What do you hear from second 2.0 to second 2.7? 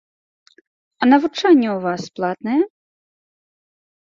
платнае?